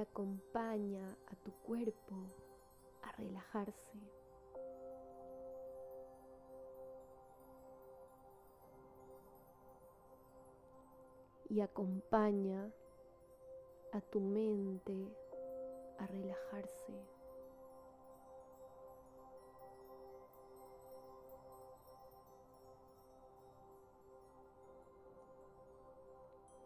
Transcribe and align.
acompaña 0.00 1.16
a 1.26 1.36
tu 1.36 1.52
cuerpo 1.62 2.16
a 3.02 3.12
relajarse. 3.12 3.98
Y 11.50 11.60
acompaña 11.60 12.70
a 13.92 14.00
tu 14.00 14.20
mente 14.20 15.16
a 15.98 16.06
relajarse. 16.06 16.94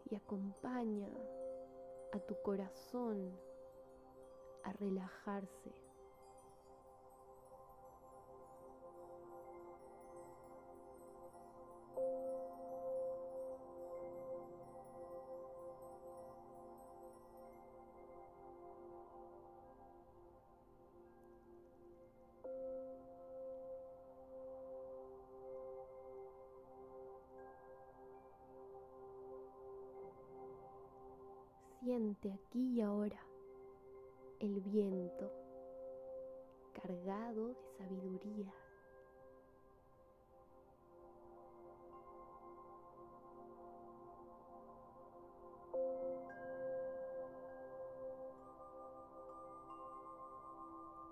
Y 0.09 0.15
acompaña 0.15 1.09
a 2.13 2.19
tu 2.19 2.39
corazón 2.43 3.31
a 4.63 4.71
relajarse. 4.73 5.82
Siente 31.83 32.31
aquí 32.31 32.77
y 32.77 32.81
ahora 32.81 33.19
el 34.39 34.61
viento 34.61 35.29
cargado 36.71 37.49
de 37.49 37.55
sabiduría. 37.77 38.53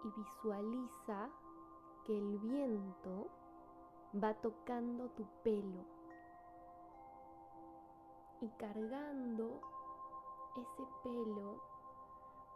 Y 0.05 0.19
visualiza 0.22 1.30
que 2.05 2.17
el 2.17 2.38
viento 2.39 3.27
va 4.23 4.33
tocando 4.36 5.09
tu 5.09 5.25
pelo 5.44 5.83
y 8.39 8.47
cargando 8.52 9.80
ese 10.57 10.86
pelo 11.03 11.61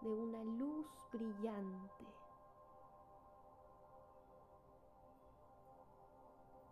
de 0.02 0.10
una 0.10 0.44
luz 0.44 0.86
brillante. 1.12 2.06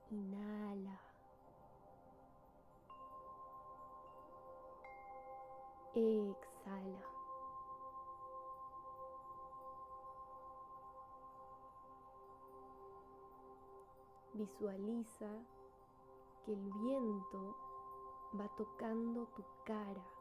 Inhala. 0.10 1.00
Exhala. 5.96 7.14
Visualiza 14.34 15.30
que 16.44 16.54
el 16.54 16.72
viento 16.74 17.56
va 18.40 18.48
tocando 18.58 19.28
tu 19.28 19.44
cara. 19.64 20.13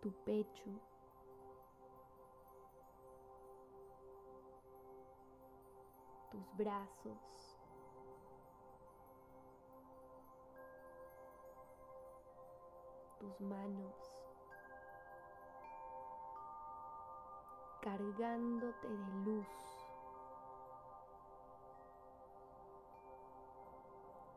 Tu 0.00 0.12
pecho. 0.24 0.70
tus 6.30 6.56
brazos. 6.56 7.58
tus 13.18 13.40
manos. 13.40 14.24
cargándote 17.80 18.88
de 18.88 19.12
luz. 19.24 19.46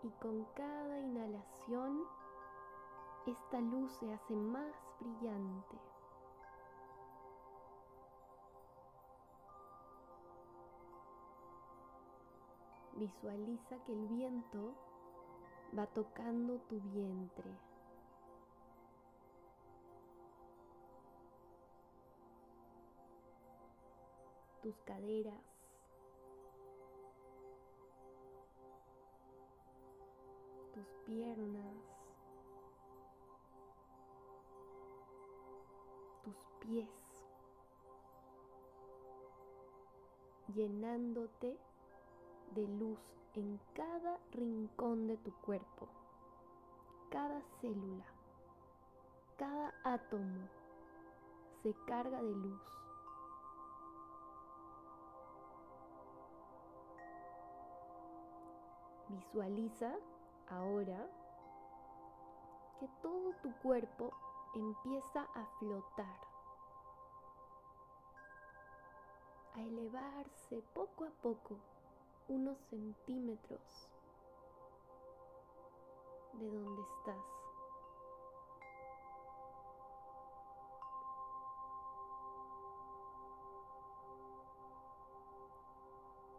Y 0.04 0.10
con 0.22 0.46
cada 0.56 1.00
inhalación 1.00 2.08
esta 3.28 3.60
luz 3.60 3.92
se 4.00 4.12
hace 4.14 4.36
más 4.36 4.91
brillante. 5.02 5.78
Visualiza 12.96 13.84
que 13.86 13.94
el 13.94 14.08
viento 14.08 14.74
va 15.78 15.88
tocando 15.88 16.60
tu 16.70 16.80
vientre. 16.94 17.52
tus 24.62 24.76
caderas, 24.86 25.42
tus 30.72 30.86
piernas, 31.08 31.91
tus 36.24 36.36
pies, 36.60 36.90
llenándote 40.54 41.58
de 42.56 42.68
luz 42.68 43.00
en 43.36 43.60
cada 43.74 44.20
rincón 44.32 45.08
de 45.08 45.18
tu 45.18 45.32
cuerpo, 45.42 45.88
cada 47.10 47.42
célula, 47.60 48.06
cada 49.38 49.74
átomo 49.84 50.48
se 51.64 51.74
carga 51.86 52.22
de 52.22 52.36
luz. 52.36 52.62
Visualiza 59.10 59.94
ahora 60.50 61.10
que 62.80 62.88
todo 63.02 63.34
tu 63.42 63.52
cuerpo 63.62 64.12
empieza 64.54 65.22
a 65.34 65.46
flotar, 65.60 66.20
a 69.54 69.62
elevarse 69.62 70.62
poco 70.74 71.06
a 71.06 71.10
poco 71.22 71.58
unos 72.28 72.58
centímetros 72.70 73.90
de 76.34 76.50
donde 76.50 76.82
estás. 76.82 77.26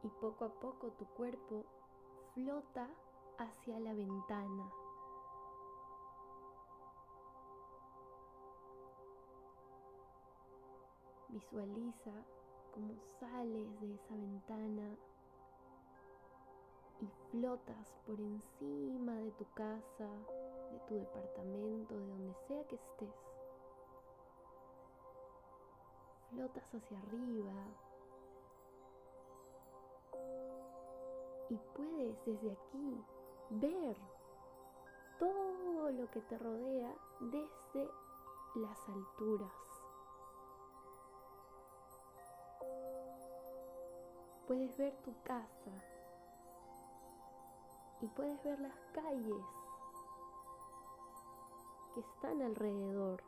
Y 0.03 0.09
poco 0.09 0.45
a 0.45 0.49
poco 0.49 0.89
tu 0.93 1.07
cuerpo 1.07 1.65
flota 2.35 2.89
hacia 3.39 3.79
la 3.79 3.95
ventana. 3.95 4.82
Visualiza 11.33 12.13
cómo 12.75 12.95
sales 13.19 13.81
de 13.81 13.95
esa 13.95 14.15
ventana 14.15 14.97
y 17.01 17.07
flotas 17.31 17.99
por 18.07 18.21
encima 18.21 19.15
de 19.15 19.31
tu 19.33 19.47
casa, 19.55 20.09
de 20.71 20.79
tu 20.87 20.95
departamento, 20.95 21.99
de 21.99 22.07
donde 22.07 22.35
sea 22.47 22.63
que 22.69 22.77
estés. 22.77 23.15
Flotas 26.29 26.75
hacia 26.75 26.99
arriba 26.99 27.67
y 31.49 31.57
puedes 31.75 32.25
desde 32.27 32.53
aquí 32.53 33.05
ver 33.51 33.97
todo 35.19 35.91
lo 35.93 36.11
que 36.11 36.21
te 36.21 36.39
rodea 36.39 36.95
desde 37.21 37.91
las 38.55 38.89
alturas. 38.89 39.72
Puedes 44.53 44.77
ver 44.77 44.95
tu 45.03 45.15
casa 45.23 45.71
y 48.03 48.07
puedes 48.09 48.45
ver 48.45 48.61
las 48.61 48.79
calles 48.93 49.47
que 51.95 52.01
están 52.01 52.43
alrededor. 52.43 53.23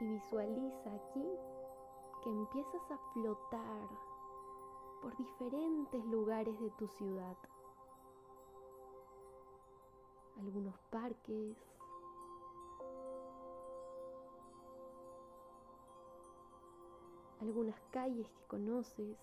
Y 0.00 0.06
visualiza 0.06 0.94
aquí 0.94 1.28
que 2.22 2.30
empiezas 2.30 2.90
a 2.90 2.98
flotar 3.12 3.88
por 5.02 5.14
diferentes 5.18 6.02
lugares 6.06 6.58
de 6.58 6.70
tu 6.70 6.88
ciudad. 6.88 7.36
Algunos 10.36 10.78
parques, 10.90 11.56
algunas 17.40 17.80
calles 17.90 18.28
que 18.28 18.44
conoces 18.46 19.16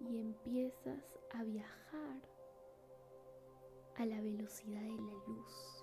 y 0.00 0.20
empiezas 0.20 1.18
a 1.34 1.42
viajar 1.42 2.20
a 3.96 4.06
la 4.06 4.20
velocidad 4.20 4.80
de 4.80 4.96
la 4.96 5.12
luz. 5.26 5.77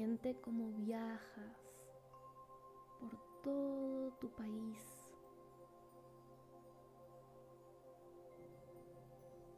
Siente 0.00 0.34
cómo 0.40 0.72
viajas 0.78 1.58
por 2.98 3.10
todo 3.42 4.10
tu 4.12 4.30
país, 4.30 5.14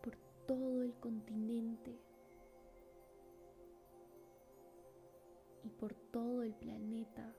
por 0.02 0.16
todo 0.48 0.82
el 0.82 0.98
continente 0.98 1.96
y 5.62 5.70
por 5.70 5.94
todo 6.10 6.42
el 6.42 6.56
planeta 6.56 7.32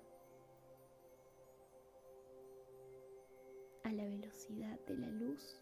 a 3.83 3.91
la 3.91 4.05
velocidad 4.05 4.79
de 4.87 4.95
la 4.95 5.09
luz. 5.09 5.61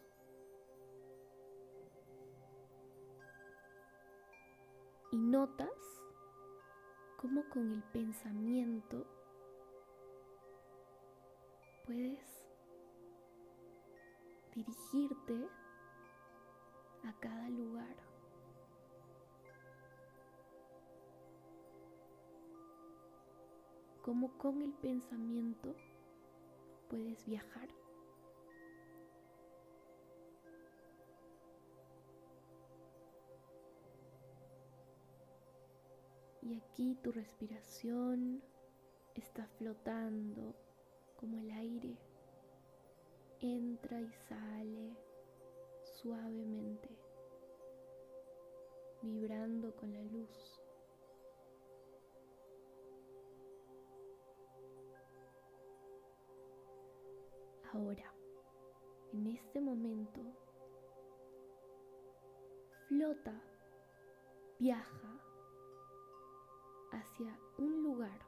Y 5.10 5.18
notas 5.18 6.01
cómo 7.22 7.48
con 7.50 7.70
el 7.70 7.84
pensamiento 7.84 9.06
puedes 11.86 12.44
dirigirte 14.52 15.48
a 17.04 17.12
cada 17.20 17.48
lugar. 17.48 17.94
Cómo 24.02 24.36
con 24.36 24.60
el 24.60 24.72
pensamiento 24.72 25.76
puedes 26.90 27.24
viajar. 27.24 27.68
Y 36.42 36.56
aquí 36.56 36.96
tu 37.02 37.12
respiración 37.12 38.42
está 39.14 39.46
flotando 39.58 40.54
como 41.16 41.38
el 41.38 41.50
aire 41.52 41.96
entra 43.42 44.00
y 44.00 44.12
sale 44.28 44.96
suavemente, 45.82 46.88
vibrando 49.02 49.74
con 49.74 49.92
la 49.92 50.02
luz. 50.02 50.60
Ahora, 57.72 58.14
en 59.12 59.26
este 59.26 59.60
momento, 59.60 60.20
flota, 62.86 63.42
viaja 64.58 65.31
hacia 66.92 67.38
un 67.58 67.82
lugar 67.82 68.18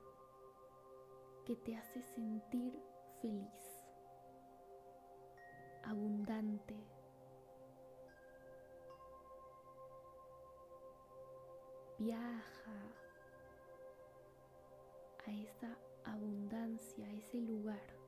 que 1.44 1.56
te 1.56 1.76
hace 1.76 2.02
sentir 2.02 2.72
feliz, 3.20 3.84
abundante. 5.82 6.74
Viaja 11.98 12.72
a 15.26 15.30
esa 15.30 15.78
abundancia, 16.04 17.06
a 17.06 17.12
ese 17.12 17.40
lugar. 17.40 18.03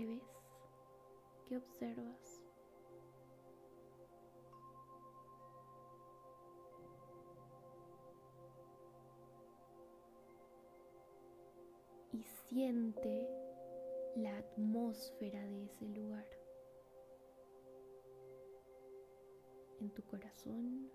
¿Qué 0.00 0.06
ves? 0.06 0.22
¿Qué 1.44 1.56
observas? 1.58 2.42
Y 12.14 12.22
siente 12.48 13.28
la 14.16 14.38
atmósfera 14.38 15.44
de 15.44 15.64
ese 15.64 15.86
lugar. 15.88 16.26
En 19.80 19.90
tu 19.90 20.02
corazón, 20.04 20.90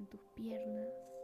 en 0.00 0.06
tus 0.08 0.22
piernas. 0.34 1.15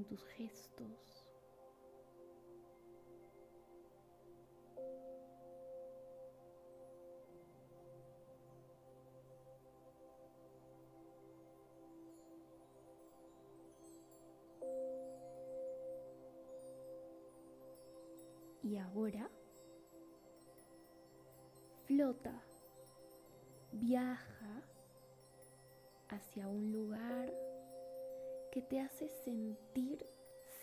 En 0.00 0.06
tus 0.06 0.24
gestos. 0.28 1.26
Y 18.62 18.76
ahora 18.76 19.28
flota, 21.86 22.42
viaja 23.72 24.62
hacia 26.08 26.46
un 26.46 26.72
lugar 26.72 27.09
que 28.50 28.62
te 28.62 28.80
hace 28.80 29.08
sentir 29.08 30.04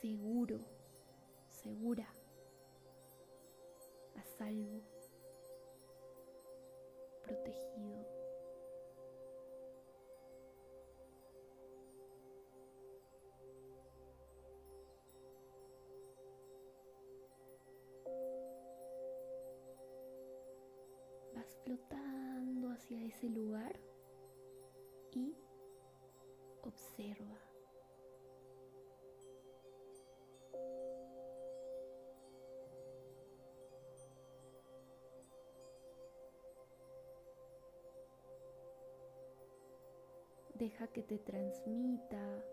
seguro, 0.01 0.59
segura, 1.47 2.07
a 4.15 4.23
salvo, 4.37 4.81
Deja 40.57 40.87
que 40.87 41.03
te 41.03 41.19
transmita 41.19 42.43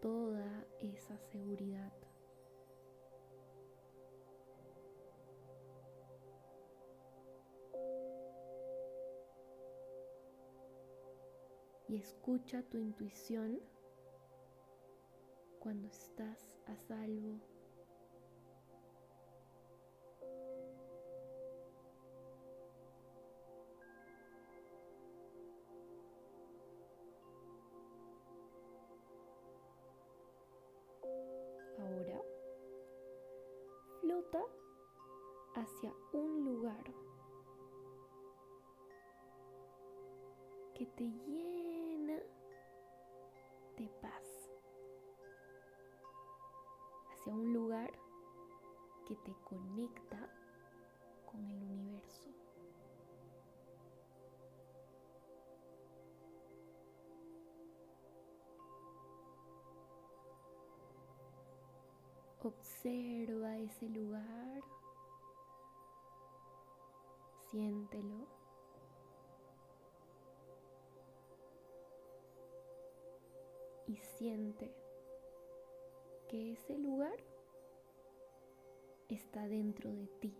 toda 0.00 0.66
esa 0.78 1.18
seguridad. 1.18 1.92
Y 11.86 11.96
escucha 11.96 12.62
tu 12.62 12.78
intuición 12.78 13.60
cuando 15.58 15.88
estás 15.88 16.56
a 16.66 16.76
salvo. 16.78 17.57
Hacia 35.54 35.92
un 36.12 36.44
lugar 36.44 36.84
que 40.74 40.86
te 40.86 41.04
llena 41.04 42.18
de 43.76 43.88
paz, 44.02 44.50
hacia 47.10 47.32
un 47.32 47.52
lugar 47.52 47.90
que 49.06 49.16
te 49.16 49.34
conecta 49.44 50.30
con 51.26 51.40
el 51.50 51.62
universo. 51.62 51.77
Observa 62.48 63.58
ese 63.58 63.86
lugar, 63.90 64.62
siéntelo. 67.50 68.26
Y 73.86 73.96
siente 73.96 74.74
que 76.30 76.52
ese 76.52 76.78
lugar 76.78 77.18
está 79.10 79.46
dentro 79.46 79.92
de 79.92 80.06
ti. 80.06 80.34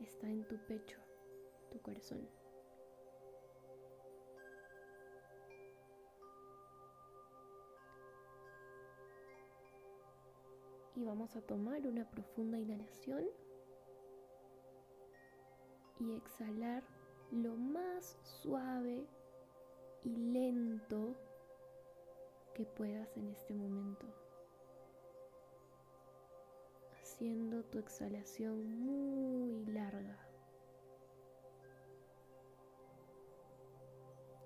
Está 0.00 0.28
en 0.28 0.46
tu 0.46 0.58
pecho, 0.66 0.98
tu 1.70 1.80
corazón. 1.80 2.39
Y 11.00 11.02
vamos 11.02 11.34
a 11.34 11.40
tomar 11.40 11.86
una 11.86 12.04
profunda 12.10 12.58
inhalación 12.58 13.24
y 15.98 16.14
exhalar 16.14 16.82
lo 17.30 17.56
más 17.56 18.18
suave 18.22 19.06
y 20.04 20.14
lento 20.14 21.16
que 22.52 22.66
puedas 22.66 23.16
en 23.16 23.30
este 23.30 23.54
momento. 23.54 24.04
Haciendo 27.00 27.64
tu 27.64 27.78
exhalación 27.78 28.82
muy 28.82 29.64
larga. 29.72 30.18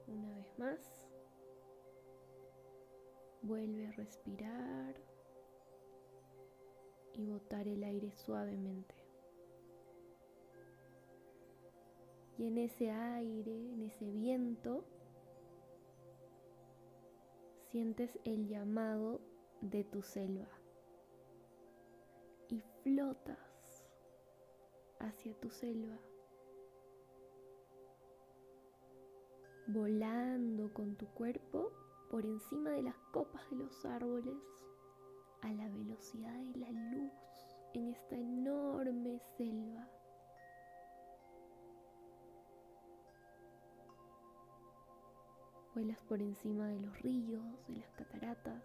Una 0.06 0.36
vez 0.36 0.56
más. 0.60 1.08
Vuelve 3.42 3.88
a 3.88 3.90
respirar 3.90 5.13
y 7.14 7.24
botar 7.24 7.66
el 7.68 7.84
aire 7.84 8.12
suavemente. 8.12 8.94
Y 12.36 12.48
en 12.48 12.58
ese 12.58 12.90
aire, 12.90 13.72
en 13.72 13.82
ese 13.82 14.10
viento, 14.10 14.84
sientes 17.70 18.18
el 18.24 18.48
llamado 18.48 19.20
de 19.60 19.84
tu 19.84 20.02
selva 20.02 20.48
y 22.48 22.60
flotas 22.82 23.84
hacia 24.98 25.34
tu 25.40 25.50
selva, 25.50 25.98
volando 29.68 30.72
con 30.72 30.96
tu 30.96 31.06
cuerpo 31.06 31.72
por 32.10 32.26
encima 32.26 32.70
de 32.70 32.82
las 32.82 32.96
copas 33.12 33.48
de 33.50 33.56
los 33.56 33.84
árboles 33.84 34.36
a 35.44 35.52
la 35.52 35.68
velocidad 35.68 36.32
de 36.32 36.56
la 36.58 36.70
luz 36.70 37.12
en 37.74 37.88
esta 37.90 38.16
enorme 38.16 39.20
selva. 39.36 39.86
Vuelas 45.74 46.00
por 46.08 46.22
encima 46.22 46.68
de 46.68 46.80
los 46.80 47.02
ríos, 47.02 47.66
de 47.68 47.76
las 47.76 47.90
cataratas. 47.92 48.62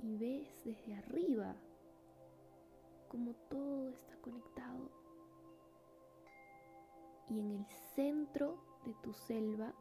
Y 0.00 0.16
ves 0.16 0.62
desde 0.64 0.94
arriba 0.94 1.56
como 3.08 3.34
todo 3.48 3.88
está 3.88 4.14
conectado. 4.16 4.90
Y 7.30 7.40
en 7.40 7.50
el 7.52 7.66
centro 7.94 8.58
de 8.84 8.94
tu 9.02 9.14
selva 9.14 9.72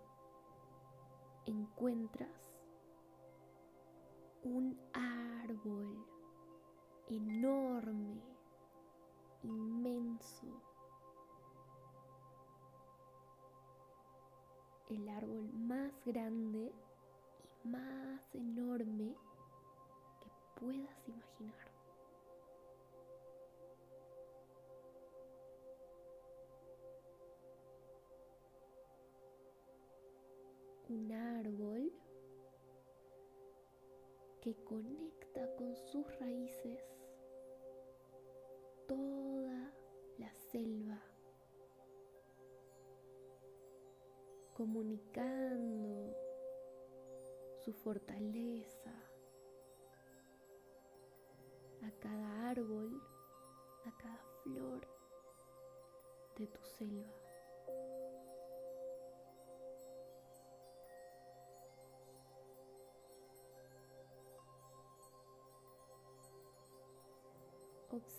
encuentras 1.45 2.50
un 4.43 4.75
árbol 4.93 6.05
enorme, 7.07 8.19
inmenso. 9.43 10.47
El 14.89 15.07
árbol 15.09 15.53
más 15.53 15.93
grande 16.05 16.71
y 17.63 17.67
más 17.67 18.35
enorme 18.35 19.15
que 20.19 20.59
puedas 20.59 21.07
imaginar. 21.07 21.71
Un 30.89 31.11
árbol 31.11 32.00
que 34.41 34.55
conecta 34.63 35.55
con 35.55 35.75
sus 35.77 36.19
raíces 36.19 36.83
toda 38.87 39.71
la 40.17 40.33
selva, 40.51 40.99
comunicando 44.55 46.11
su 47.63 47.71
fortaleza 47.71 48.91
a 51.83 51.91
cada 51.99 52.49
árbol, 52.49 52.99
a 53.85 53.95
cada 53.97 54.23
flor 54.43 54.81
de 56.35 56.47
tu 56.47 56.63
selva. 56.65 57.20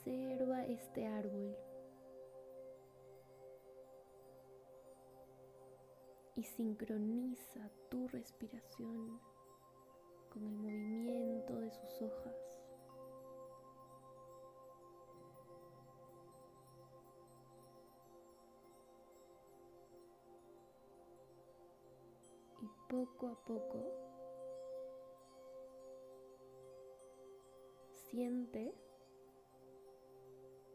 Observa 0.04 0.64
este 0.64 1.06
árbol 1.06 1.56
y 6.34 6.42
sincroniza 6.42 7.70
tu 7.88 8.08
respiración 8.08 9.20
con 10.28 10.42
el 10.44 10.56
movimiento 10.58 11.60
de 11.60 11.70
sus 11.70 12.02
hojas. 12.02 12.34
Y 22.60 22.66
poco 22.88 23.28
a 23.28 23.44
poco 23.44 23.86
siente 28.10 28.74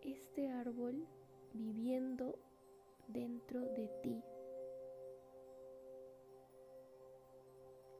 este 0.07 0.47
árbol 0.49 1.05
viviendo 1.53 2.39
dentro 3.07 3.59
de 3.59 3.87
ti, 4.01 4.23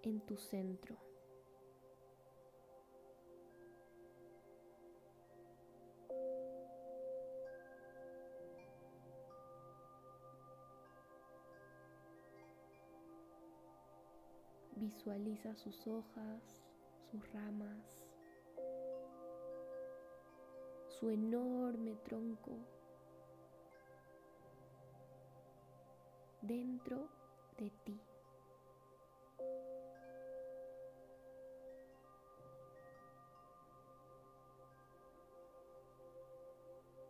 en 0.04 0.22
tu 0.22 0.38
centro. 0.38 0.98
Visualiza 14.76 15.56
sus 15.56 15.86
hojas, 15.88 16.64
sus 17.12 17.32
ramas, 17.34 18.07
su 21.00 21.12
enorme 21.12 21.96
tronco 21.98 22.58
dentro 26.42 27.08
de 27.58 27.70
ti. 27.84 28.02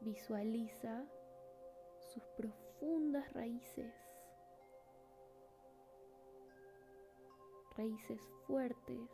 Visualiza 0.02 1.06
sus 2.14 2.24
profundas 2.36 3.32
raíces, 3.32 3.94
raíces 7.78 8.22
fuertes, 8.48 9.10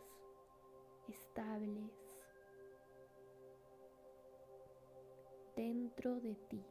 estables, 1.08 2.03
dentro 5.56 6.20
de 6.20 6.36
ti. 6.50 6.64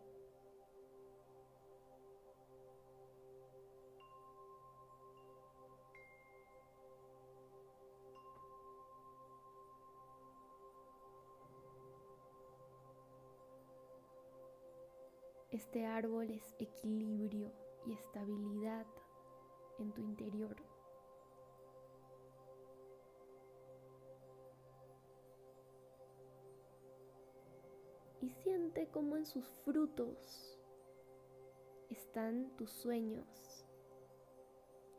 Este 15.51 15.85
árbol 15.85 16.31
es 16.31 16.55
equilibrio 16.59 17.53
y 17.87 17.93
estabilidad 17.93 18.87
en 19.79 19.93
tu 19.93 20.01
interior. 20.01 20.72
Siente 28.73 28.91
como 28.91 29.17
en 29.17 29.27
sus 29.27 29.47
frutos 29.65 30.59
están 31.91 32.57
tus 32.57 32.71
sueños 32.71 33.67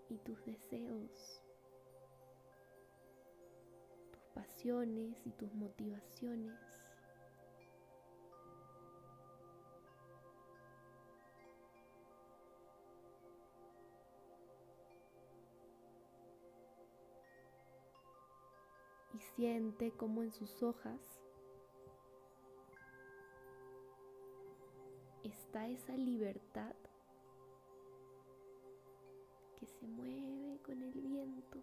y 0.10 0.18
tus 0.20 0.46
deseos, 0.46 1.42
tus 4.12 4.26
pasiones 4.36 5.26
y 5.26 5.32
tus 5.32 5.54
motivaciones. 5.56 6.60
y 19.16 19.20
siente 19.36 19.92
como 19.92 20.24
en 20.24 20.32
sus 20.32 20.64
hojas 20.64 21.23
está 25.54 25.68
esa 25.68 25.96
libertad 25.96 26.74
que 29.56 29.68
se 29.68 29.86
mueve 29.86 30.60
con 30.64 30.82
el 30.82 31.00
viento. 31.00 31.60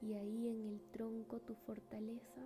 Y 0.00 0.14
ahí 0.14 0.48
en 0.48 0.68
el 0.68 0.80
tronco 0.90 1.38
tu 1.40 1.54
fortaleza 1.54 2.40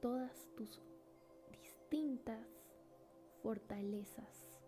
todas 0.00 0.48
tus 0.56 0.80
distintas 1.50 2.48
fortalezas. 3.42 4.59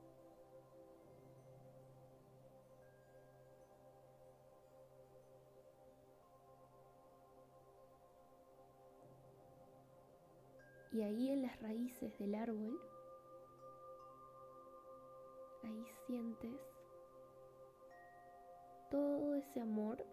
Y 10.92 11.00
ahí 11.00 11.30
en 11.30 11.42
las 11.42 11.58
raíces 11.62 12.18
del 12.18 12.34
árbol, 12.34 12.78
ahí 15.62 15.86
sientes 16.06 16.60
todo 18.90 19.34
ese 19.36 19.60
amor 19.60 20.04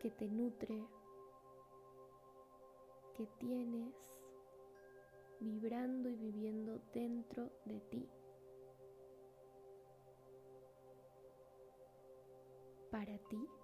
que 0.00 0.10
te 0.10 0.26
nutre, 0.26 0.84
que 3.14 3.26
tienes 3.38 3.94
vibrando 5.38 6.08
y 6.08 6.16
viviendo 6.16 6.80
dentro 6.92 7.50
de 7.66 7.80
ti. 7.82 8.08
Para 12.90 13.16
ti. 13.28 13.57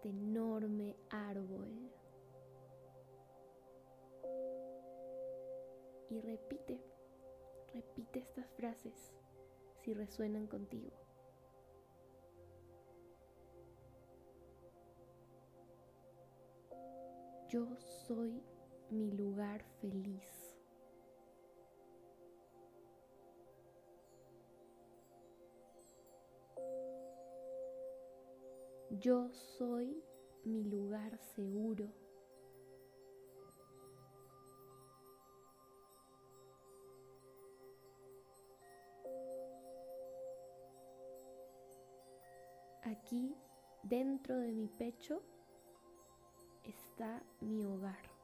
Este 0.00 0.08
enorme 0.08 0.96
árbol 1.10 1.68
y 6.08 6.20
repite, 6.22 6.80
repite 7.74 8.20
estas 8.20 8.50
frases 8.52 9.12
si 9.82 9.92
resuenan 9.92 10.46
contigo. 10.46 10.90
Yo 17.50 17.66
soy 17.78 18.42
mi 18.88 19.12
lugar 19.12 19.62
feliz. 19.82 20.39
Yo 29.00 29.30
soy 29.32 30.04
mi 30.44 30.62
lugar 30.62 31.16
seguro. 31.34 31.88
Aquí, 42.82 43.34
dentro 43.82 44.36
de 44.36 44.52
mi 44.52 44.68
pecho, 44.68 45.22
está 46.64 47.22
mi 47.40 47.64
hogar. 47.64 48.19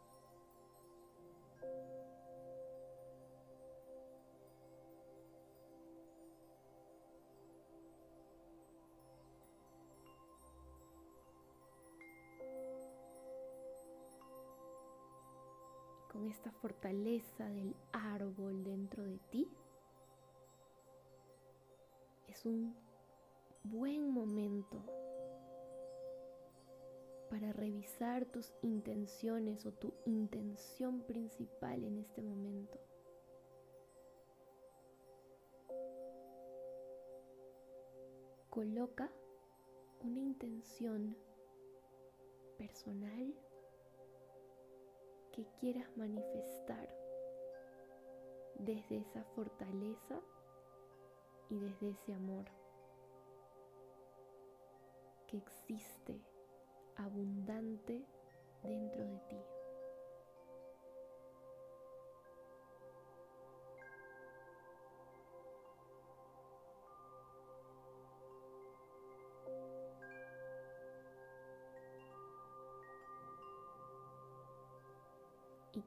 Con 16.17 16.27
esta 16.29 16.51
fortaleza 16.51 17.47
del 17.51 17.77
árbol 17.93 18.65
dentro 18.65 19.05
de 19.05 19.19
ti, 19.31 19.47
es 22.27 22.47
un 22.47 22.75
buen 23.63 24.11
momento 24.11 24.83
para 27.29 27.53
revisar 27.53 28.25
tus 28.25 28.51
intenciones 28.63 29.67
o 29.67 29.73
tu 29.73 29.93
intención 30.07 31.03
principal 31.03 31.85
en 31.85 31.99
este 31.99 32.23
momento. 32.23 32.81
Coloca 38.49 39.13
una 40.01 40.21
intención 40.21 41.15
personal 42.57 43.35
que 45.37 45.45
quieras 45.61 45.87
manifestar 45.99 46.89
desde 48.59 48.97
esa 48.97 49.23
fortaleza 49.35 50.19
y 51.51 51.59
desde 51.59 51.91
ese 51.91 52.15
amor 52.15 52.47
que 55.27 55.37
existe 55.37 56.19
abundante 56.97 58.03
dentro 58.63 59.05
de 59.05 59.19
ti. 59.29 59.56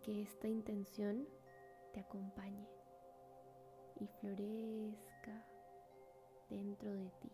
Que 0.10 0.24
esta 0.24 0.48
intención 0.48 1.28
te 1.94 2.00
acompañe 2.00 2.68
y 4.00 4.08
florezca 4.08 5.46
dentro 6.50 6.92
de 6.92 7.12
ti. 7.22 7.32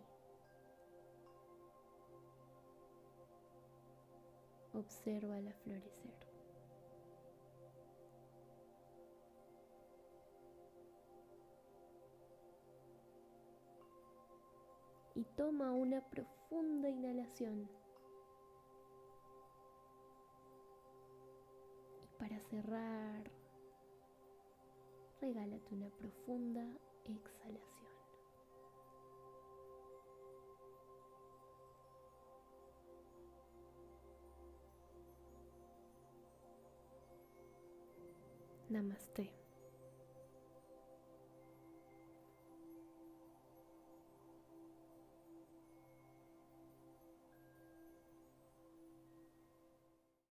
Observa 4.73 5.39
la 5.39 5.53
florecer. 5.53 6.13
Y 15.13 15.23
toma 15.37 15.71
una 15.71 16.01
profunda 16.09 16.89
inhalación. 16.89 17.69
Para 22.27 22.39
cerrar, 22.49 23.23
regálate 25.21 25.75
una 25.75 25.89
profunda 25.91 26.65
exhalación. 27.03 27.85
Namaste. 38.69 39.44